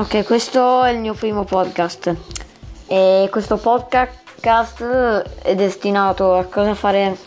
Ok, 0.00 0.24
questo 0.24 0.82
è 0.82 0.92
il 0.92 0.98
mio 0.98 1.12
primo 1.12 1.44
podcast 1.44 2.14
e 2.86 3.28
questo 3.30 3.58
podcast 3.58 5.42
è 5.42 5.54
destinato 5.54 6.36
a 6.36 6.44
cosa 6.44 6.74
fare 6.74 7.18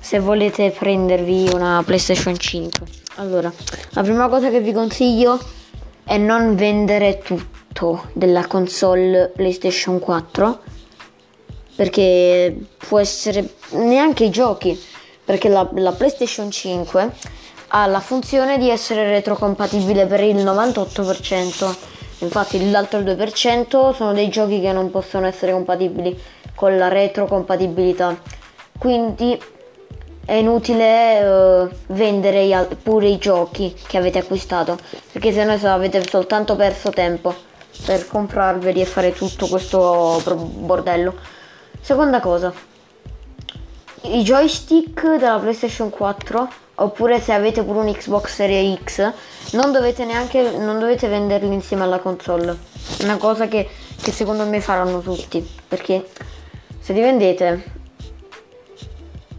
se 0.00 0.18
volete 0.18 0.72
prendervi 0.72 1.50
una 1.54 1.84
PlayStation 1.86 2.36
5. 2.36 2.84
Allora, 3.18 3.52
la 3.90 4.02
prima 4.02 4.26
cosa 4.26 4.50
che 4.50 4.60
vi 4.60 4.72
consiglio 4.72 5.38
è 6.02 6.16
non 6.16 6.56
vendere 6.56 7.18
tutto 7.18 8.08
della 8.12 8.48
console 8.48 9.30
PlayStation 9.32 10.00
4 10.00 10.60
perché 11.76 12.58
può 12.88 12.98
essere 12.98 13.54
neanche 13.74 14.24
i 14.24 14.30
giochi 14.30 14.76
perché 15.24 15.48
la, 15.48 15.64
la 15.74 15.92
PlayStation 15.92 16.50
5 16.50 17.12
ha 17.68 17.86
la 17.86 18.00
funzione 18.00 18.58
di 18.58 18.68
essere 18.68 19.08
retrocompatibile 19.10 20.06
per 20.06 20.24
il 20.24 20.44
98%. 20.44 21.94
Infatti 22.18 22.70
l'altro 22.70 23.00
2% 23.00 23.94
sono 23.94 24.12
dei 24.12 24.28
giochi 24.28 24.60
che 24.60 24.72
non 24.72 24.90
possono 24.90 25.26
essere 25.26 25.52
compatibili 25.52 26.18
con 26.54 26.76
la 26.76 26.88
retrocompatibilità. 26.88 28.18
Quindi 28.78 29.38
è 30.24 30.32
inutile 30.32 31.22
uh, 31.22 31.70
vendere 31.88 32.42
i, 32.42 32.56
pure 32.82 33.08
i 33.08 33.18
giochi 33.18 33.74
che 33.86 33.96
avete 33.96 34.18
acquistato, 34.18 34.76
perché 35.12 35.32
se 35.32 35.44
no 35.44 35.52
avete 35.70 36.02
soltanto 36.08 36.56
perso 36.56 36.90
tempo 36.90 37.34
per 37.84 38.06
comprarveli 38.08 38.80
e 38.80 38.84
fare 38.86 39.12
tutto 39.12 39.46
questo 39.46 40.20
bordello. 40.24 41.14
Seconda 41.80 42.20
cosa, 42.20 42.52
i 44.02 44.22
joystick 44.22 45.16
della 45.16 45.38
PlayStation 45.38 45.90
4 45.90 46.48
oppure 46.76 47.20
se 47.20 47.32
avete 47.32 47.62
pure 47.62 47.78
un 47.78 47.92
Xbox 47.92 48.34
Series 48.34 48.78
X 48.82 49.12
non 49.56 49.72
dovete 49.72 50.04
neanche 50.04 50.56
non 50.58 50.78
dovete 50.78 51.08
venderli 51.08 51.52
insieme 51.52 51.82
alla 51.82 51.98
console. 51.98 52.56
Una 53.00 53.16
cosa 53.16 53.48
che, 53.48 53.68
che 54.00 54.12
secondo 54.12 54.46
me 54.46 54.60
faranno 54.60 55.00
tutti 55.00 55.44
perché 55.66 56.06
se 56.78 56.92
li 56.92 57.00
vendete 57.00 57.64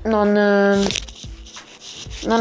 non, 0.04 0.32
non 0.32 0.86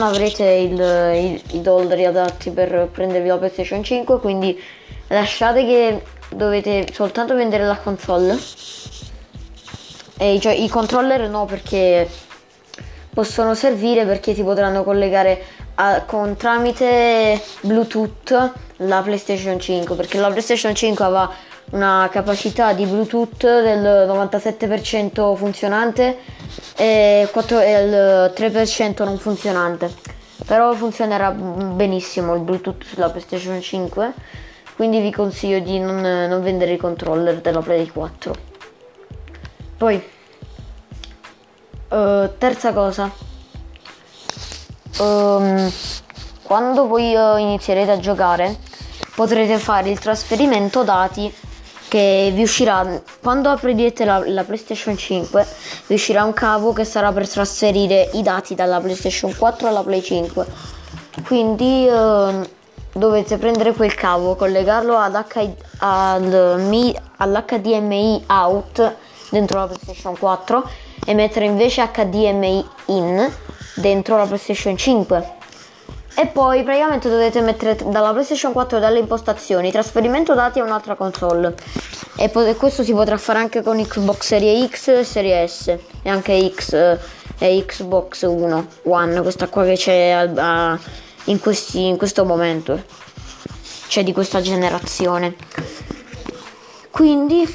avrete 0.03 0.45
il, 0.45 0.73
il, 0.73 1.42
i 1.53 1.61
dollari 1.61 2.05
adatti 2.05 2.51
per 2.51 2.89
prendervi 2.91 3.28
la 3.28 3.36
PlayStation 3.36 3.84
5 3.84 4.20
quindi 4.20 4.61
lasciate 5.08 5.64
che 5.64 6.03
dovete 6.31 6.86
soltanto 6.92 7.34
vendere 7.34 7.64
la 7.64 7.77
console. 7.77 8.39
E 10.19 10.39
cioè, 10.41 10.55
i 10.55 10.69
controller 10.69 11.29
no 11.29 11.45
perché 11.45 12.08
possono 13.12 13.55
servire 13.55 14.06
perché 14.06 14.34
si 14.34 14.42
potranno 14.42 14.83
collegare 14.83 15.45
a, 15.77 16.03
con 16.03 16.37
tramite 16.37 17.41
Bluetooth 17.63 18.53
la 18.79 19.01
PlayStation 19.01 19.59
5 19.59 19.95
perché 19.97 20.19
la 20.19 20.29
PlayStation 20.29 20.75
5 20.75 21.05
aveva 21.05 21.33
una 21.71 22.09
capacità 22.11 22.73
di 22.75 22.85
Bluetooth 22.85 23.41
del 23.41 24.07
97% 24.09 25.35
funzionante 25.35 26.19
e, 26.77 27.29
4, 27.33 27.61
e 27.61 27.83
il 27.83 28.33
3% 28.35 29.05
non 29.05 29.19
funzionante. 29.19 29.93
Però 30.47 30.73
funzionerà 30.75 31.31
benissimo 31.31 32.35
il 32.35 32.41
Bluetooth 32.43 32.85
sulla 32.85 33.09
PlayStation 33.09 33.61
5 33.61 34.13
quindi 34.77 35.01
vi 35.01 35.11
consiglio 35.11 35.59
di 35.59 35.79
non, 35.79 36.01
non 36.01 36.43
vendere 36.43 36.73
i 36.73 36.77
controller 36.77 37.41
della 37.41 37.61
Play 37.61 37.87
4 37.89 38.35
poi 39.79 40.15
Uh, 41.89 42.29
terza 42.39 42.73
cosa, 42.73 43.09
um, 44.98 45.72
quando 46.42 46.86
voi 46.86 47.14
uh, 47.14 47.36
inizierete 47.36 47.91
a 47.91 47.98
giocare 47.98 48.56
potrete 49.14 49.58
fare 49.58 49.91
il 49.91 49.98
trasferimento 49.98 50.83
dati 50.83 51.33
che 51.89 52.30
vi 52.34 52.42
uscirà 52.42 53.01
quando 53.23 53.48
aprirete 53.48 54.05
la, 54.05 54.23
la, 54.27 54.45
PlayStation 54.45 54.96
5 54.96 55.46
vi 55.86 55.95
uscirà 55.95 56.24
un 56.24 56.33
cavo 56.33 56.73
che 56.73 56.85
sarà 56.85 57.12
per 57.12 57.29
trasferire 57.29 58.11
i 58.14 58.23
dati 58.23 58.55
dalla 58.55 58.80
PlayStation 58.80 59.35
4 59.36 59.68
alla 59.68 59.83
Play 59.83 60.02
5 60.02 60.46
quindi 61.24 61.86
uh, 61.89 62.46
dovete 62.92 63.36
prendere 63.39 63.73
quel 63.73 63.95
cavo 63.95 64.35
collegarlo 64.35 64.96
ad 64.96 65.14
H, 65.14 65.51
al, 65.79 66.95
all'HDMI 67.17 68.24
out 68.27 68.95
dentro 69.30 69.61
la 69.61 69.67
PlayStation 69.67 70.17
4 70.18 70.86
e 71.06 71.14
mettere 71.14 71.46
invece 71.46 71.89
HDMI 71.90 72.68
in 72.86 73.33
dentro 73.77 74.18
la 74.18 74.27
PlayStation 74.27 74.77
5 74.77 75.34
e 76.18 76.27
poi 76.28 76.62
praticamente 76.62 77.11
dovete 77.11 77.42
mettere 77.42 77.77
dalla 77.77 78.11
PlayStation 78.11 78.52
4 78.52 78.78
dalle 78.78 79.00
impostazioni 79.00 79.70
trasferimento 79.70 80.34
dati 80.34 80.58
a 80.58 80.64
un'altra 80.64 80.94
console. 80.94 81.55
E 82.17 82.30
poi, 82.30 82.56
questo 82.56 82.83
si 82.83 82.92
potrà 82.92 83.18
fare 83.18 83.39
anche 83.39 83.62
con 83.62 83.77
Xbox 83.77 84.24
Serie 84.24 84.67
X 84.67 84.89
e 84.89 85.05
Serie 85.05 85.46
S 85.46 85.77
e 86.02 86.08
anche 86.08 86.52
X 86.55 86.72
e 87.38 87.64
Xbox 87.67 88.23
1 88.23 88.67
One 88.84 89.20
questa 89.20 89.48
qua 89.48 89.64
che 89.64 89.74
c'è 89.74 90.08
a, 90.08 90.70
a, 90.70 90.78
in, 91.24 91.38
questi, 91.38 91.84
in 91.84 91.98
questo 91.98 92.24
momento. 92.24 92.83
Cioè 93.88 94.02
di 94.02 94.14
questa 94.14 94.40
generazione. 94.40 95.36
Quindi 96.90 97.46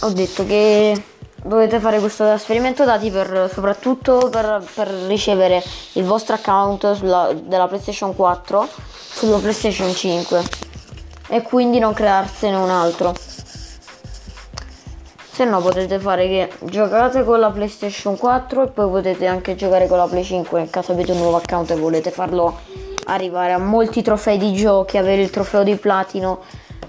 ho 0.00 0.10
detto 0.10 0.46
che 0.46 1.02
dovete 1.48 1.80
fare 1.80 1.98
questo 1.98 2.24
trasferimento 2.24 2.84
dati 2.84 3.10
per, 3.10 3.50
soprattutto 3.52 4.28
per, 4.30 4.62
per, 4.74 4.88
ricevere 5.06 5.62
il 5.94 6.04
vostro 6.04 6.34
account 6.34 6.92
sulla, 6.92 7.32
della 7.34 7.66
PlayStation 7.66 8.14
4 8.14 8.68
sulla 8.92 9.38
PlayStation 9.38 9.92
5 9.92 10.42
e 11.28 11.42
quindi 11.42 11.78
non 11.78 11.94
crearsene 11.94 12.54
un 12.54 12.68
altro. 12.70 13.14
Se 15.30 15.44
no 15.44 15.60
potete 15.60 15.98
fare 15.98 16.26
che 16.26 16.52
giocate 16.64 17.24
con 17.24 17.40
la 17.40 17.50
PlayStation 17.50 18.16
4 18.16 18.64
e 18.64 18.66
poi 18.68 18.90
potete 18.90 19.26
anche 19.26 19.54
giocare 19.54 19.86
con 19.86 19.96
la 19.96 20.06
Play 20.06 20.24
5 20.24 20.60
nel 20.60 20.70
caso 20.70 20.92
avete 20.92 21.12
un 21.12 21.18
nuovo 21.18 21.36
account 21.36 21.70
e 21.70 21.76
volete 21.76 22.10
farlo 22.10 22.58
arrivare 23.04 23.52
a 23.52 23.58
molti 23.58 24.02
trofei 24.02 24.36
di 24.36 24.52
giochi, 24.52 24.98
avere 24.98 25.22
il 25.22 25.30
trofeo 25.30 25.62
di 25.62 25.76
platino. 25.76 26.40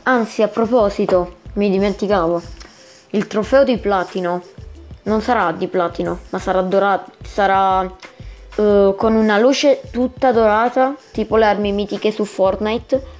Anzi, 0.03 0.41
a 0.41 0.47
proposito, 0.47 1.35
mi 1.53 1.69
dimenticavo 1.69 2.41
il 3.11 3.25
trofeo 3.27 3.63
di 3.63 3.77
platino 3.77 4.43
non 5.03 5.21
sarà 5.21 5.51
di 5.51 5.67
platino, 5.67 6.19
ma 6.29 6.37
sarà 6.37 6.61
dorato, 6.61 7.11
sarà 7.23 7.81
uh, 7.81 8.95
con 8.95 9.15
una 9.15 9.39
luce 9.39 9.81
tutta 9.91 10.31
dorata, 10.31 10.95
tipo 11.11 11.35
le 11.35 11.45
armi 11.45 11.71
mitiche 11.71 12.11
su 12.11 12.25
Fortnite. 12.25 13.17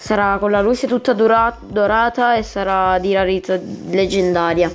Sarà 0.00 0.38
con 0.38 0.50
la 0.50 0.60
luce 0.60 0.86
tutta 0.86 1.12
dora- 1.12 1.56
dorata 1.60 2.34
e 2.36 2.42
sarà 2.42 2.98
di 2.98 3.12
rarità 3.12 3.58
leggendaria. 3.90 4.74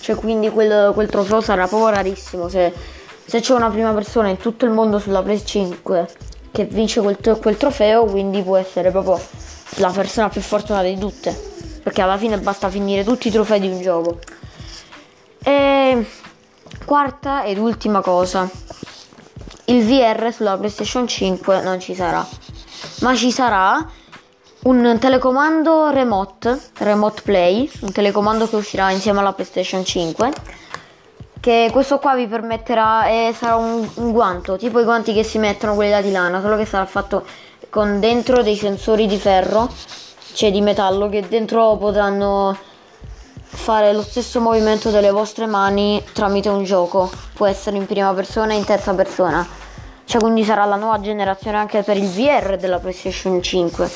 Cioè, 0.00 0.14
quindi 0.14 0.50
quel, 0.50 0.92
quel 0.94 1.08
trofeo 1.08 1.40
sarà 1.40 1.66
proprio 1.66 1.90
rarissimo. 1.90 2.48
Se, 2.48 2.72
se, 3.24 3.40
c'è 3.40 3.54
una 3.54 3.70
prima 3.70 3.92
persona 3.92 4.28
in 4.28 4.36
tutto 4.36 4.64
il 4.64 4.70
mondo 4.70 4.98
sulla 4.98 5.22
PS 5.22 5.42
5 5.44 6.08
che 6.52 6.64
vince 6.64 7.00
quel, 7.00 7.18
quel 7.40 7.56
trofeo, 7.56 8.04
quindi 8.04 8.42
può 8.42 8.56
essere 8.56 8.90
proprio 8.90 9.20
la 9.76 9.90
persona 9.90 10.28
più 10.28 10.40
fortunata 10.40 10.86
di 10.86 10.98
tutte 10.98 11.49
perché 12.00 12.02
alla 12.02 12.16
fine 12.16 12.38
basta 12.38 12.68
finire 12.70 13.04
tutti 13.04 13.28
i 13.28 13.30
trofei 13.30 13.60
di 13.60 13.68
un 13.68 13.80
gioco. 13.80 14.18
E 15.42 16.06
quarta 16.84 17.44
ed 17.44 17.58
ultima 17.58 18.00
cosa, 18.00 18.48
il 19.66 19.84
VR 19.84 20.32
sulla 20.32 20.56
PlayStation 20.56 21.06
5 21.06 21.60
non 21.62 21.78
ci 21.78 21.94
sarà, 21.94 22.26
ma 23.00 23.14
ci 23.14 23.30
sarà 23.30 23.86
un 24.62 24.96
telecomando 24.98 25.90
remote, 25.90 26.58
remote 26.78 27.22
play, 27.22 27.70
un 27.80 27.92
telecomando 27.92 28.48
che 28.48 28.56
uscirà 28.56 28.90
insieme 28.90 29.20
alla 29.20 29.32
PlayStation 29.32 29.84
5 29.84 30.32
che 31.40 31.70
questo 31.72 31.98
qua 31.98 32.14
vi 32.14 32.26
permetterà 32.26 33.06
e 33.06 33.34
sarà 33.34 33.56
un, 33.56 33.88
un, 33.94 34.12
guanto 34.12 34.58
tipo 34.58 34.78
i 34.78 34.84
guanti 34.84 35.14
che 35.14 35.22
si 35.22 35.38
mettono 35.38 35.74
quelli 35.74 35.90
da 35.90 36.02
di 36.02 36.10
lana 36.10 36.42
solo 36.42 36.54
che 36.58 36.66
sarà 36.66 36.84
fatto 36.84 37.24
con 37.70 37.98
dentro 37.98 38.42
dei 38.42 38.56
sensori 38.56 39.06
di 39.06 39.16
ferro 39.16 39.66
cioè 40.32 40.50
di 40.50 40.60
metallo 40.60 41.08
che 41.08 41.26
dentro 41.28 41.76
potranno 41.76 42.56
fare 43.42 43.92
lo 43.92 44.02
stesso 44.02 44.40
movimento 44.40 44.90
delle 44.90 45.10
vostre 45.10 45.46
mani 45.46 46.02
tramite 46.12 46.48
un 46.48 46.64
gioco. 46.64 47.10
Può 47.34 47.46
essere 47.46 47.76
in 47.76 47.86
prima 47.86 48.12
persona 48.14 48.52
e 48.52 48.56
in 48.56 48.64
terza 48.64 48.94
persona. 48.94 49.46
Cioè 50.04 50.20
quindi 50.20 50.44
sarà 50.44 50.64
la 50.64 50.76
nuova 50.76 51.00
generazione 51.00 51.56
anche 51.56 51.82
per 51.82 51.96
il 51.96 52.08
VR 52.08 52.56
della 52.56 52.78
PlayStation 52.78 53.40
5 53.40 53.90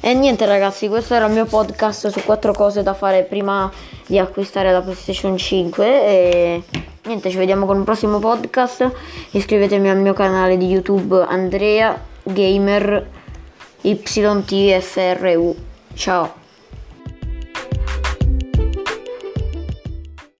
e 0.00 0.14
niente 0.14 0.46
ragazzi 0.46 0.86
questo 0.86 1.14
era 1.14 1.26
il 1.26 1.32
mio 1.32 1.44
podcast 1.44 2.08
su 2.08 2.22
quattro 2.22 2.52
cose 2.52 2.84
da 2.84 2.94
fare 2.94 3.24
prima 3.24 3.70
di 4.06 4.16
acquistare 4.16 4.70
la 4.70 4.80
PlayStation 4.80 5.36
5 5.36 5.86
e 5.86 6.62
niente 7.04 7.30
ci 7.30 7.36
vediamo 7.36 7.66
con 7.66 7.78
un 7.78 7.84
prossimo 7.84 8.18
podcast. 8.20 8.90
Iscrivetevi 9.32 9.88
al 9.88 9.98
mio 9.98 10.12
canale 10.12 10.56
di 10.56 10.66
YouTube 10.66 11.20
Andrea 11.28 12.00
Gamer 12.22 13.17
YTFRU. 13.84 15.56
Ciao. 15.94 16.34